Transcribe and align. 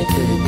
I 0.00 0.18
you. 0.18 0.39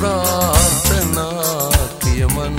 ප්‍රාර්ථනා 0.00 1.70
කියමන්. 2.00 2.56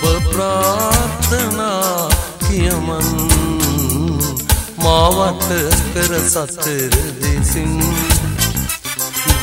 සුබ 0.00 0.22
ප්‍රාර්ථනා 0.32 2.08
කියමන්. 2.48 3.08
මාවත 4.82 5.48
කර 5.94 6.12
සතර 6.28 6.94
දෙසින්. 7.22 7.82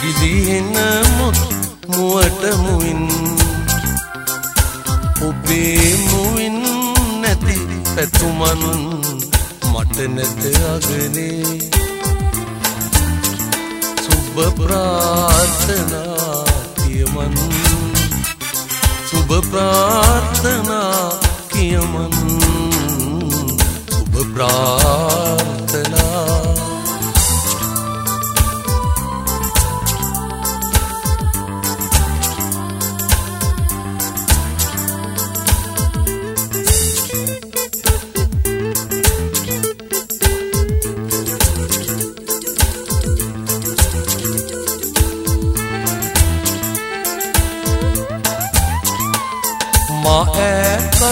ගිලිහෙන 0.02 0.72
මුත් 1.18 1.40
මුවට 1.88 2.44
මුවින්. 2.58 3.04
ඔබේ 5.28 5.96
මුවින් 6.12 6.58
නැති 7.22 7.58
පැතුමන් 7.96 8.64
මට 9.74 9.98
නැත 10.16 10.44
අගනේ. 10.74 11.93
शुभ 14.34 14.60
प्रार्थना 14.60 16.00
क्य 16.78 17.06
मन। 17.06 17.36
शुभ 19.10 19.32
प्रार्थना 19.52 20.80
कियमन् 21.54 22.18
शुभ 23.92 24.16
प्रार्थना 24.34 26.06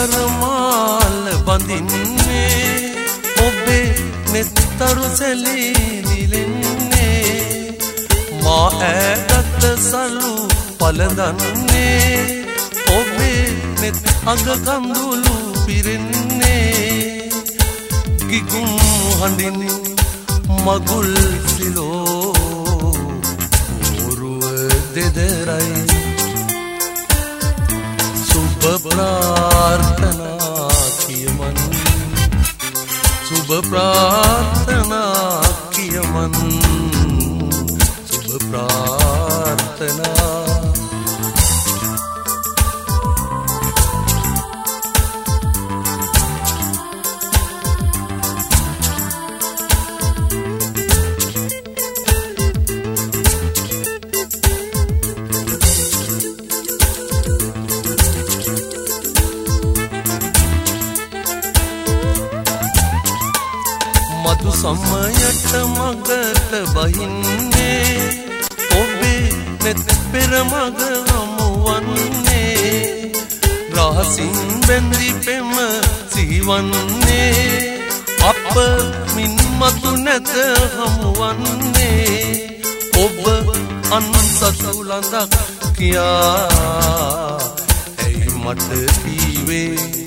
කරමාල 0.02 1.26
බඳින්නේ. 1.48 2.94
ඔබේ 3.46 3.90
නෙත්තරු 4.34 5.06
සැලීදිලෙන්නේ 5.18 6.48
මා 8.44 8.68
ඇගත්ත 8.90 9.64
සලු 9.90 10.34
පලදන්නේ 10.80 12.16
ඔබේ 12.98 13.46
නෙත් 13.82 13.98
අග 14.34 14.46
කඳුළු 14.66 15.36
පිරෙන්නේ. 15.66 17.30
ගිගුම් 18.30 18.72
හඬින් 19.22 19.60
මගුල් 20.66 21.12
සිලෝ. 21.54 22.34
මුරුව 23.94 24.44
දෙදරයි. 24.96 26.01
සුබ 28.62 28.84
ප්‍රාර්ථනා 28.84 30.70
කියමන් 31.00 31.58
සුබ 33.28 33.50
ප්‍රාර්ථනා 33.70 35.42
කියමන් 35.72 36.36
සුබ 38.06 38.42
ප්‍රාර්ථනා 38.46 40.12
මතු 40.34 40.51
සම්මයට 64.76 65.52
මගට 65.68 66.52
බහින්නේ. 66.74 67.96
ඔබේ 68.80 69.30
නෙත් 69.64 69.80
පෙරමග 70.12 70.80
හමුවන්නේ. 71.10 72.32
රහසින් 73.76 74.38
බැඳි 74.68 75.10
පෙම 75.26 75.52
සිහිවන්නේ. 76.14 77.80
අප 78.30 78.56
මින් 79.16 79.36
මතු 79.60 79.92
නැත 80.06 80.32
හමුවන්නේ. 80.78 82.16
ඔබ 83.04 83.24
අන්සතු 83.92 84.72
ලඳක් 84.90 85.34
කියා. 85.78 87.40
ඇයි 88.04 88.30
මට 88.44 88.70
කීවේ 89.02 90.01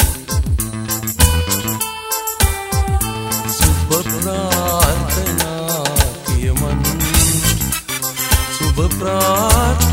සුබ 9.04 9.83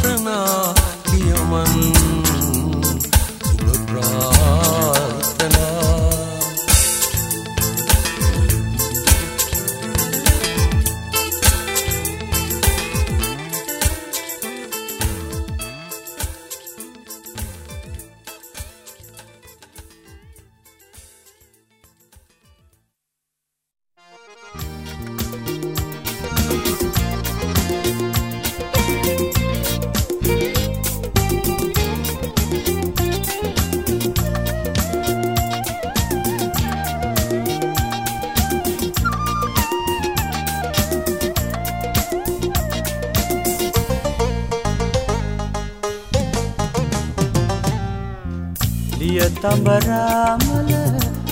තඹරාමල 49.39 50.71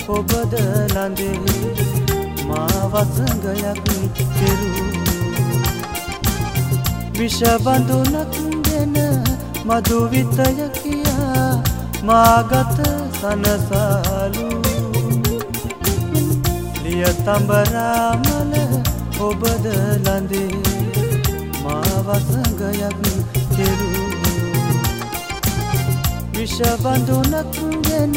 ඔබද 0.08 0.54
ලඳේ 0.94 1.36
මා 2.48 2.80
වසඟයක් 2.92 3.86
කෙරූ. 4.36 4.86
විෂබඳුනක් 7.16 8.34
දෙන 8.66 8.96
මදුවිතය 9.66 10.48
කියා 10.76 11.50
මාගත 12.02 12.78
සනසාලු. 13.18 14.48
ලිය 16.82 17.04
තඹරාමල 17.20 18.54
ඔබද 19.20 19.66
ලඳේ 20.04 20.62
මා 21.64 21.96
වසඟයක් 22.06 23.09
විෂබඳුනක් 26.40 27.56
ගෙන 27.84 28.16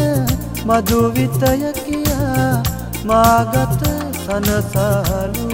මදුවිතය 0.67 1.71
කියා 1.77 2.63
මාගත 3.07 3.83
සනසාලු 4.17 5.52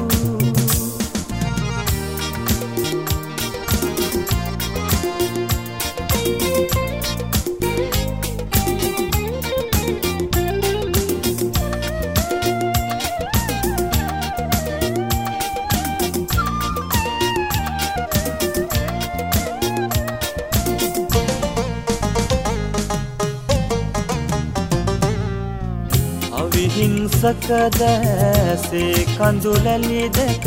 අවිහිංසක 26.80 27.48
දැසේ 27.76 29.06
කඳුලැලි 29.08 30.04
දෙක 30.10 30.46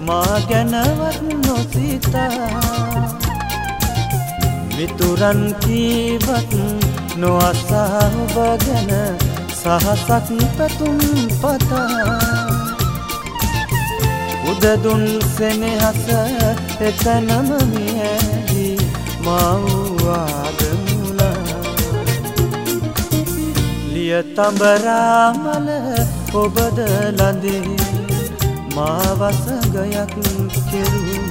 මා 0.00 0.36
ගැනවත් 0.48 1.18
නොසිතා. 1.44 2.48
මිතුරන් 4.76 5.42
කීවත් 5.62 6.52
නොඅසා 7.16 8.00
ඔබ 8.22 8.36
ගැන 8.64 8.92
සහසක් 9.52 10.08
පැතුම් 10.56 10.98
පතා. 11.34 12.16
උදදුන් 14.50 15.04
සෙනෙහස 15.28 16.04
එතනම 16.80 17.48
මියැහි 17.72 18.68
මව්වාදමුලා 19.20 20.47
ලිය 24.08 24.22
තඹරාමල 24.34 25.68
ඔබද 26.34 26.78
ලඳේ 27.10 27.76
මා 28.74 29.08
වසඟයක් 29.20 30.14
කෙරූ 30.70 31.24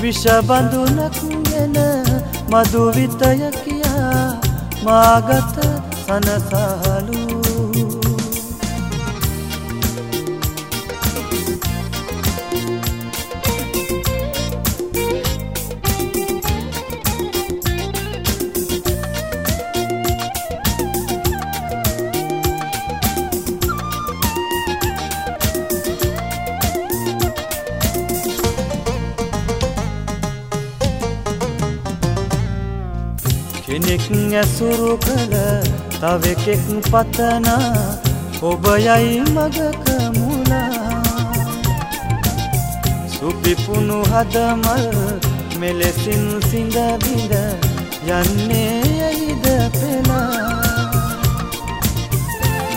විෂබඳුනක් 0.00 1.18
ගෙන 1.48 1.78
මදුවිතය 2.50 3.50
කියා 3.56 4.26
මාගත 4.84 5.56
සනසාලු. 5.98 7.43
කෙනෙක් 33.96 34.34
ඇසුරු 34.34 34.98
කළ 34.98 35.34
තවෙකෙක් 35.92 36.64
පතනා 36.82 37.98
ඔබ 38.42 38.64
යයි 38.78 39.22
මගක 39.24 39.86
මුලා 40.16 41.02
සුපිපුුණු 43.14 43.98
හදමල් 44.04 44.86
මෙලෙසින් 45.60 46.24
සිඳ 46.50 46.76
බිඳ 47.02 47.34
යන්නේ 48.10 48.82
යයිද 49.00 49.46
පෙලා 49.72 50.42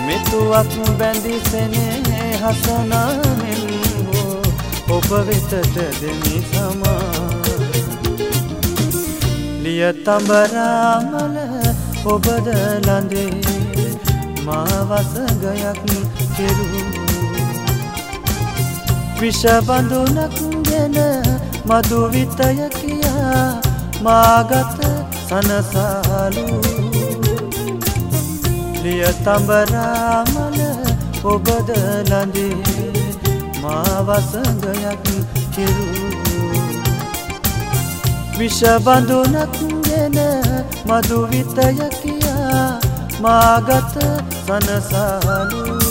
මෙතුවක් 0.06 0.72
බැඳිසෙනේ 1.00 2.30
හසනානෙන් 2.44 3.66
හෝ 4.08 4.42
ඔබ 4.90 5.10
වෙතට 5.28 5.52
දෙමි 6.00 6.38
සමා. 6.50 7.37
ලිය 9.68 9.88
තඹරාමල 10.00 11.36
ඔබද 12.06 12.48
ලඳේ 12.86 13.88
මාවසගයක් 14.46 15.82
කෙරූ 16.36 16.84
විෂබඳුනක් 19.20 20.38
ගෙන 20.64 20.96
මදුවිතය 21.66 22.70
කියා 22.78 23.44
මාගත 24.02 24.80
සනසාලු. 25.22 26.48
ලිය 28.84 29.04
තඹරාමල 29.20 30.62
ඔබද 31.26 31.74
ලඳේ 32.10 32.56
මාවසගයක් 33.62 35.06
කෙරූ 35.52 36.27
විෂබඳුනක් 38.38 39.58
ගෙන 39.86 40.18
මදුවිතය 40.88 41.68
කියා 42.00 42.80
මාගත 43.22 43.96
සනසාලු. 44.46 45.87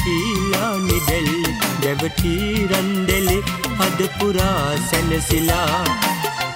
සැතපීලා 0.00 0.78
නිදැල් 0.78 1.28
දැවටී 1.82 2.68
රන්දෙලෙ 2.70 3.36
හදපුරා 3.80 4.76
සැනසිලා. 4.90 5.84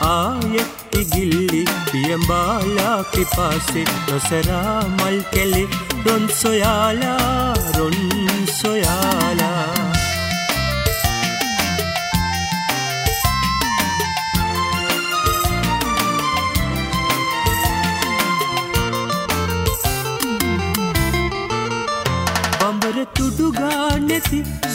ආය 0.01 0.65
ඉගිල්ලි 1.01 1.65
පියම්බාලා 1.91 2.99
පිපාසෙ 3.13 3.85
නොසරා 4.09 4.77
මල් 4.89 5.19
කෙලෙ 5.35 5.63
රොන් 6.07 6.29
සොයාලා 6.41 7.55
රොන් 7.79 8.24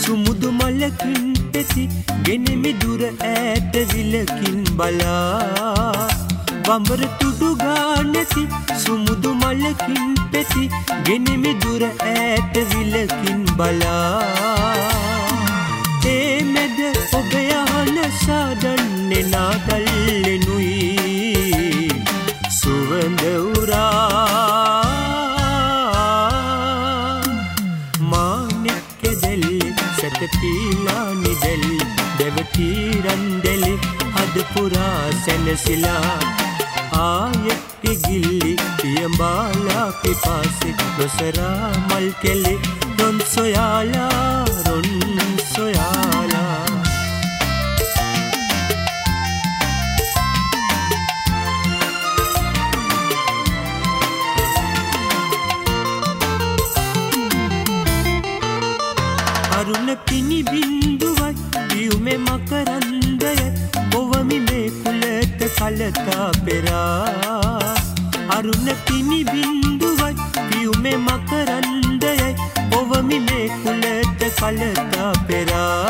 සුමුදු 0.10 0.50
මලකින් 0.52 1.26
පෙති 1.54 1.84
ගෙනෙමි 2.26 2.72
දුර 2.82 3.02
ඈත 3.08 3.74
විලකින් 3.90 4.58
බලා. 4.78 6.08
බඹර 6.68 7.02
තුඩුගා 7.20 7.98
නැති 8.14 8.44
සුමුදු 8.84 9.34
මලකින් 9.42 10.16
පෙති 10.32 10.64
ගෙනෙමි 11.10 11.54
දුර 11.66 11.84
ඈත 11.90 12.58
විලකින් 12.72 13.46
බලා. 13.60 14.24
ඒ 16.16 16.42
මැද 16.54 16.80
ඔබ 17.20 17.32
යහන 17.44 17.96
සාදන්නේ 18.26 19.24
නාදල්ලෙනුයි 19.32 20.76
සුවඳ 22.60 23.24
උරා 23.38 24.79
පීලා 30.28 31.08
නිදැල් 31.14 31.66
දැවටීරන්දැලි 32.20 33.74
හදපුරා 34.16 35.02
සැනසිලා. 35.26 36.18
ආයෙත් 37.04 37.62
ඉගිල්ලි 37.92 38.56
පියඹාලා 38.82 39.88
පිපාසෙ 40.02 40.76
නොසරා 40.98 41.72
මල් 41.88 42.12
කෙලෙ 42.22 42.54
රොන් 43.00 43.22
සොයාලා 43.36 44.46
රොන් 44.66 44.90
සොයාලා 45.56 45.99
කුලට 65.90 66.06
කලතා 66.06 66.32
පෙරා. 66.46 67.76
අරුණ 68.30 68.68
පිණි 68.86 69.24
බින්දුවත් 69.24 70.20
පියුමෙ 70.50 70.94
මකරන්දයයි 70.98 72.30
ඔවමි 72.72 73.20
මේ 73.20 73.48
කුලට 73.64 74.22
කලතා 74.40 75.14
පෙරා. 75.28 75.90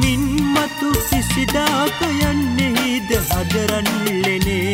මින් 0.00 0.22
මතු 0.54 0.90
කිසිදාක 1.08 1.98
යන්නෙහිද 2.02 3.10
හදරන්ලෙනේ 3.30 4.71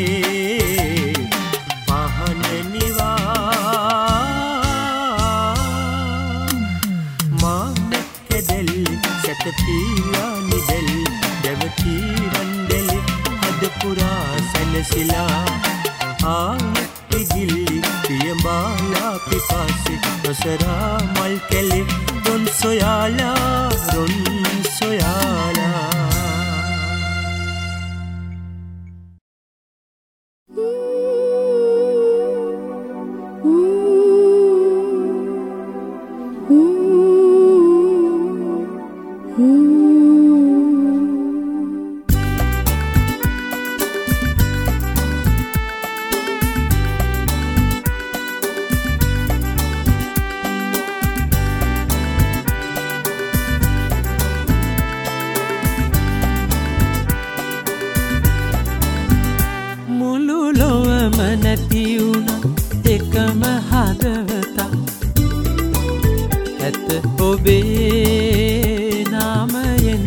ඔබේ 67.39 69.05
නාමයෙන් 69.11 70.05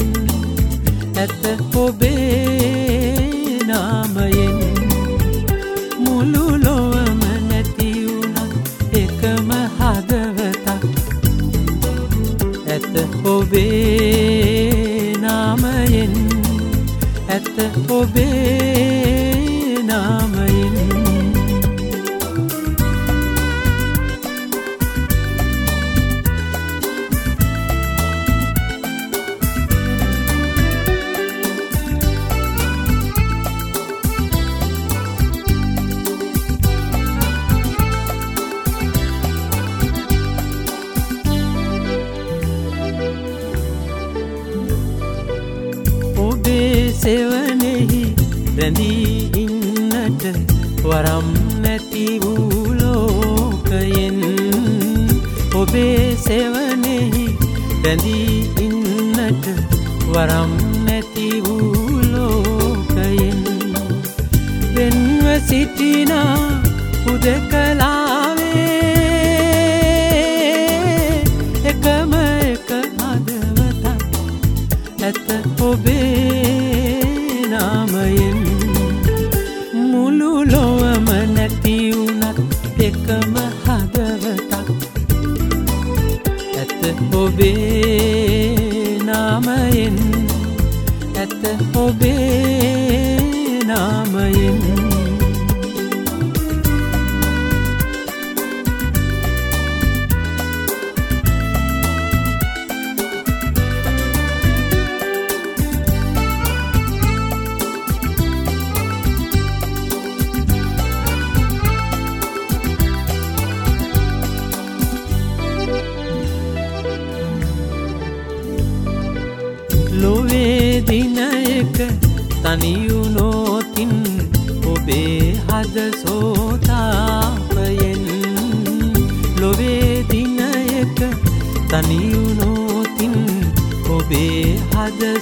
ඇත 1.18 1.44
ඔබේ 1.76 3.60
නාමයෙන්. 3.68 4.58
මුළු 6.00 6.46
ලොවම 6.64 7.22
නැතිවුණත් 7.50 8.54
එකම 9.02 9.50
හදවතක්. 9.80 10.84
ඇත 12.68 12.96
ඔබේ 13.36 15.16
නාමයෙන් 15.22 16.16
ඇත 17.30 17.56
ඔබේ 17.90 18.91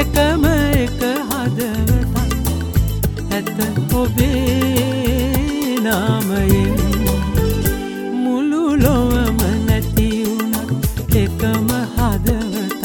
එකම 0.01 0.45
එක 0.83 1.01
හදවතත් 1.31 2.17
ඇත 3.37 3.59
ඔබේ 4.01 5.77
නාමයෙන්. 5.87 6.77
මුළු 8.23 8.63
ලොවම 8.85 9.41
නැතිවුණත් 9.67 10.71
එකම 11.23 11.69
හදවතක් 11.97 12.85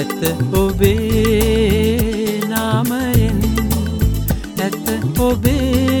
ඇත 0.00 0.20
ඔබේ 0.62 1.77
be 5.36 5.97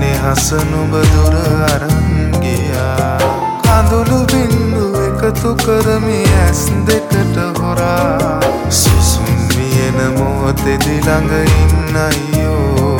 සෙනෙහස 0.00 0.52
නුඹ 0.70 0.94
දුර 1.12 1.34
අරන් 1.72 1.96
ගියා. 2.42 3.18
කඳුළු 3.64 4.20
බින්දු 4.32 4.86
එකතු 5.06 5.52
කරමි 5.64 6.20
ඇස් 6.42 6.62
දෙකට 6.88 7.36
හොරා. 7.58 8.40
සුසුම් 8.80 9.28
වියන 9.56 9.98
මොහොතෙදි 10.16 10.96
ළඟ 11.06 11.32
ඉන්න 11.60 12.00
අයියෝ. 12.06 12.99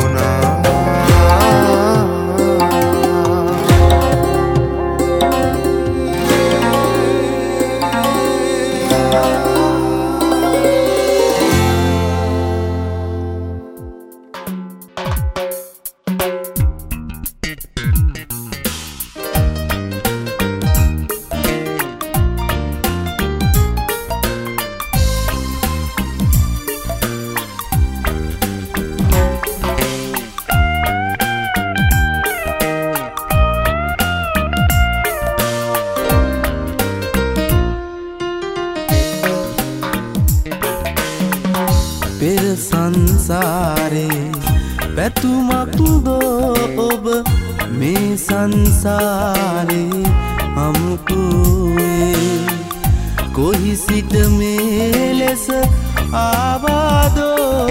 ආවාදෝබ 56.13 57.69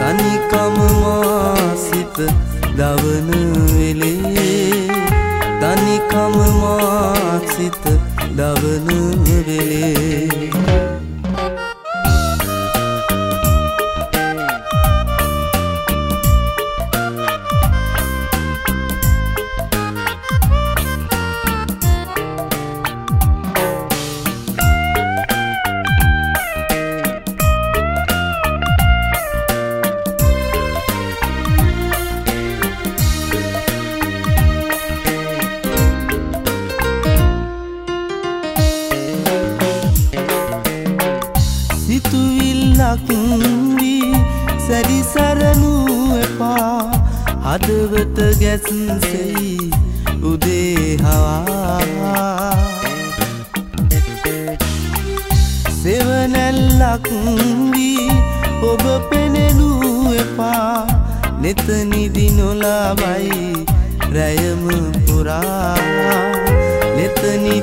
තනිකම 0.00 0.76
මාසිත 1.02 2.16
දවන 2.78 3.30
වෙලේ. 3.74 4.86
තනිකම 5.60 6.34
මාසිත 6.62 7.84
දවන 8.38 8.88
වෙලේ. 9.26 10.97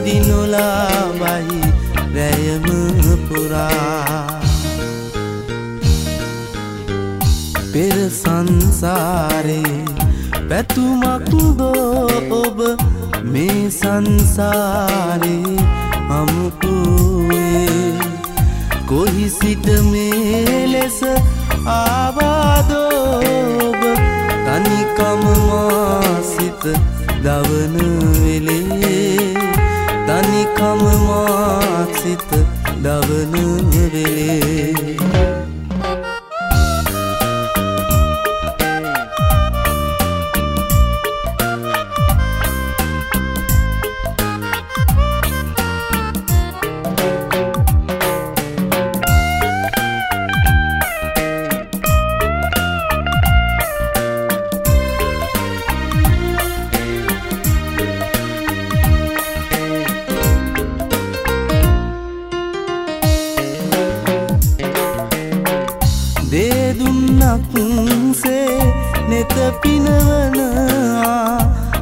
නෙතනිදි 0.05 0.29
නොලාබයි 0.29 1.61
රැයම 2.15 2.65
පුරා. 3.27 4.41
පෙර 7.73 7.97
සංසාරේ 8.11 9.85
පැතුමක් 10.49 11.29
දෝ 11.59 12.07
ඔබ 12.41 12.59
මේ 13.33 13.71
සංසාරේ 13.71 15.57
අමුකුවේ 16.09 17.93
කොහි 18.87 19.29
සිට 19.29 19.67
මේ 19.91 20.67
ලෙස 20.73 20.99
ආවාදෝබ 21.77 23.81
තනිකම 24.45 25.21
මාසිත 25.49 26.63
දවන 27.23 27.75
වෙලේ. 28.21 29.34
තනිකම 30.55 30.81
මාසිත 31.07 32.29
දවන 32.83 33.33
වෙලේ. 33.93 35.34
දේදුන්නක්සේ 67.35 68.59
නෙත 69.09 69.33
පිනවනවා 69.61 71.39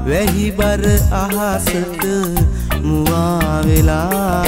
වැහි 0.07 0.45
බර 0.51 0.83
අහසට 1.13 2.03
මුවාවෙලා 2.81 4.45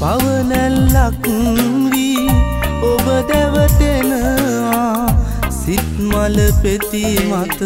පවනැල්ලක් 0.00 1.26
වී 1.92 2.28
ඔබ 2.82 3.06
දැවටෙනවා 3.30 5.06
සිත්මල 5.60 6.38
පෙති 6.62 7.04
මත 7.30 7.60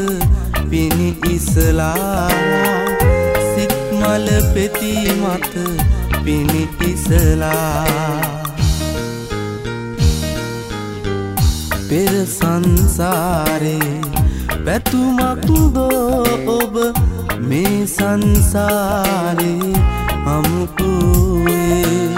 පිණි 0.70 1.11
ඉසලා. 1.31 2.28
සිත්මල 3.52 4.28
පෙති 4.55 4.94
මත 5.14 5.55
පිණි 6.24 6.62
ඉසලා. 6.90 8.21
පෙර 11.92 12.26
සංසාරේ 12.26 14.00
පැතුමක් 14.64 15.44
දෝ 15.74 16.24
ඔබ 16.52 16.74
මේ 17.48 17.87
සංසාරේ 17.87 19.72
අමුකුවේ 20.26 22.09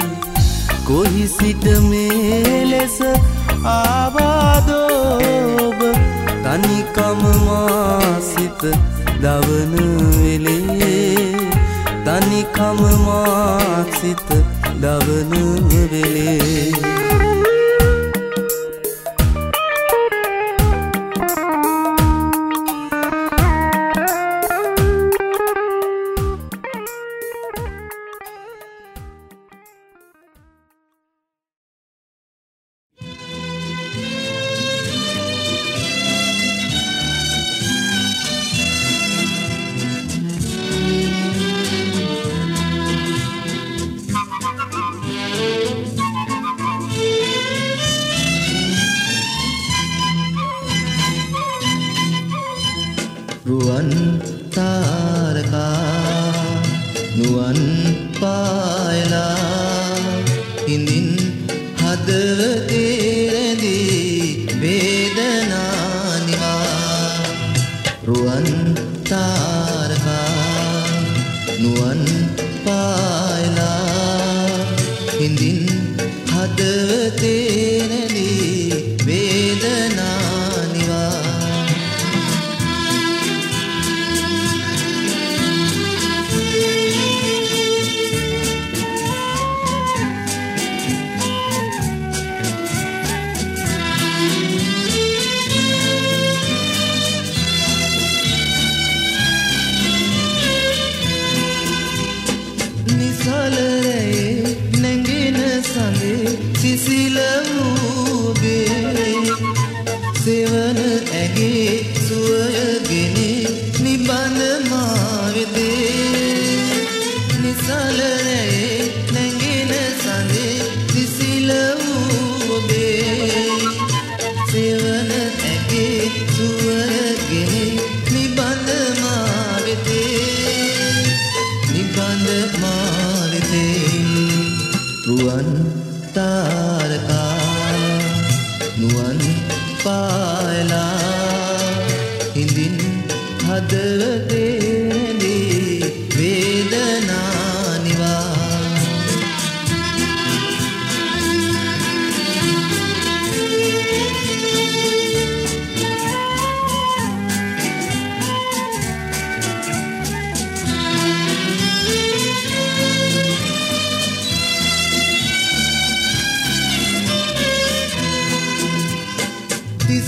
කොහි 0.86 1.28
සිට 1.28 1.64
මේ 1.88 2.64
ලෙස 2.70 2.98
ආවාදෝබ 3.72 5.80
තනිකම 6.44 7.20
මාසිත 7.46 8.62
දවන 9.20 9.74
වෙලේ. 10.14 11.18
තනිකම 12.06 12.78
මාසිත 13.06 14.28
දවන 14.82 15.32
වෙලේ. 15.90 17.03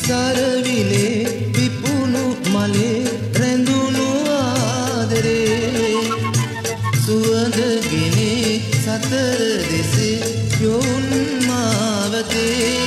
තිසරවිලේ 0.07 1.27
විපුුණු 1.55 2.25
මලේ 2.53 3.03
රැඳුණු 3.41 4.07
ආදරේ. 4.33 6.01
සුවඳගෙනේ 7.05 8.61
සතර 8.77 9.41
දෙසේ 9.71 10.19
යොවුන් 10.63 11.09
මාවතේ. 11.49 12.86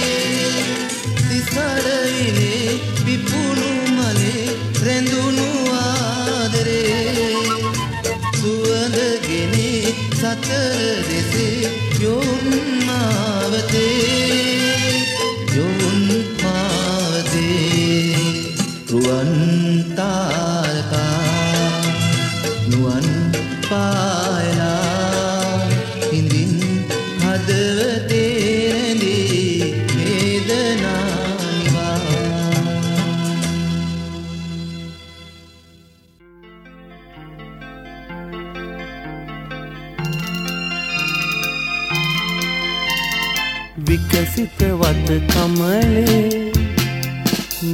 විකසිත 45.10 45.26
වත 45.26 45.28
කමලේ 45.28 46.52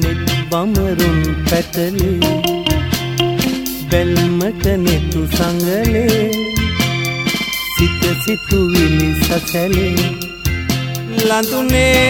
නෙත් 0.02 0.26
බමරුන් 0.50 1.20
පැටලේ 1.50 2.34
බැල්මට 3.92 4.66
නෙතු 4.78 5.22
සඟලේ 5.28 6.32
සිත 7.76 8.02
සිතුවිලි 8.26 9.10
සසැලේ. 9.22 10.06
ලඳුනේ 11.26 12.06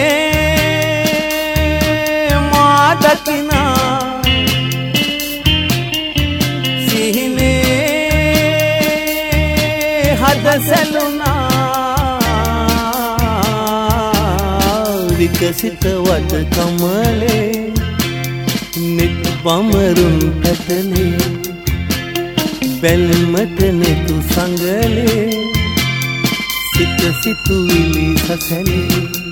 මා 2.50 2.90
දකිනා 2.94 4.22
සිහිනේ 6.86 7.76
හද 10.20 10.46
සැලුනා 10.68 11.55
විකසිත 15.26 15.84
වත 15.84 16.32
කමලේ. 16.54 17.72
නෙත් 18.96 19.28
බමරුන් 19.44 20.18
පැටලේ. 20.42 21.18
බැල්මට 22.80 23.60
නෙතු 23.80 24.16
සඟලේ. 24.30 25.30
සිත 26.76 27.14
සිතුවිලි 27.22 28.14
සසැලේ. 28.18 29.25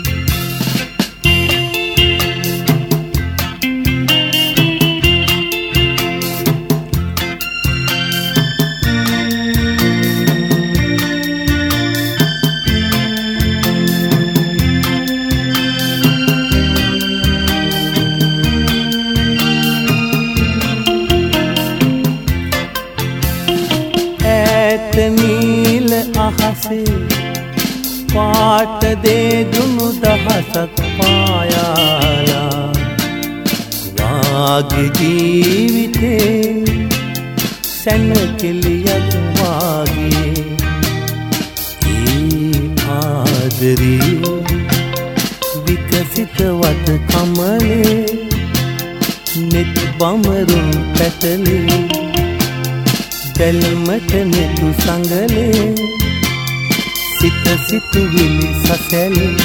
පාට 28.94 29.02
දේදුණු 29.04 29.86
දහසක් 30.02 30.76
පායාලා. 30.98 32.72
වාගේ 33.98 34.90
ජීවිතේ 34.98 36.64
සැනකෙලියක් 37.80 39.10
වාගේ. 39.38 40.44
ඒ 41.86 42.60
ආදරී 42.88 44.20
විකසිත 45.66 46.38
වත 46.60 46.86
කමලේ 47.08 48.06
නෙත් 49.52 49.74
බමරුන් 49.98 50.70
පැටලේ. 50.96 51.80
බැල්මට 53.38 54.12
නෙතු 54.32 54.66
සඟලේ 54.82 55.93
සිත 57.24 57.60
සිතුවිලි 57.68 58.48
සසැලේ. 58.64 59.36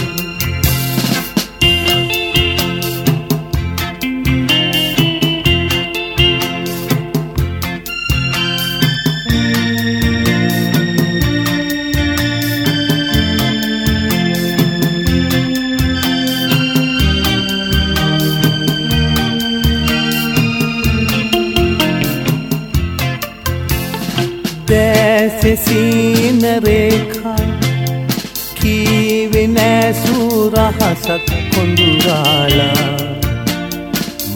දැසෙසීන 24.69 26.41
රහසක් 31.09 31.29
කොඳුරාලා 31.51 32.89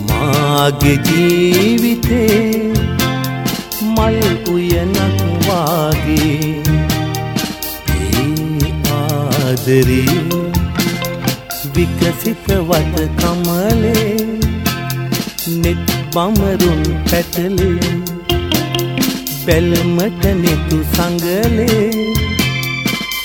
මාගේ 0.07 0.95
ජීවිතේ 1.07 2.47
මල් 3.87 4.17
උයනක් 4.53 5.19
වාගේ 5.47 6.53
ඒ 7.97 8.71
ආදරී 8.95 10.17
විකසිත 11.75 12.47
වත 12.69 12.95
කමලේ 13.19 14.07
නෙත් 15.61 15.85
බමරුන් 16.15 16.83
පැටලේ 17.09 17.93
බැල්මට 19.45 20.25
නෙතු 20.41 20.81
සඟලේ 20.89 21.85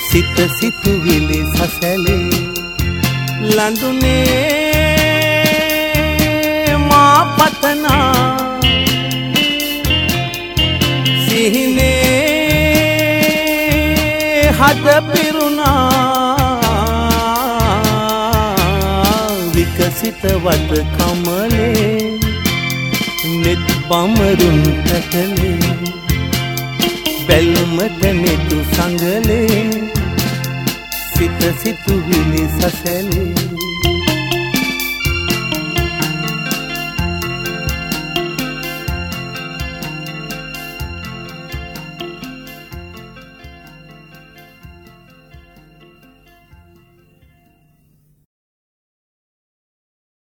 සිත 0.09 0.37
සිතුවිලි 0.59 1.41
සසැලේ 1.55 2.28
ලඳුනේ 3.57 4.77
මා 6.89 7.21
පතනා. 7.37 8.49
සිහිනේ 11.25 12.09
හද 14.59 14.87
පිරුණා. 15.11 15.91
විකසිත 19.55 20.23
වත 20.45 20.71
කමලේ 20.97 22.19
නෙත් 23.43 23.67
බමරුන් 23.89 24.61
පැටලේ. 24.85 25.75
බැල්මට 27.27 28.03
නෙතු 28.23 28.59
සඟලේ 28.75 29.98
සිත 31.19 31.59
සිතුවිලි 31.63 32.49
සසැලේ 32.49 33.48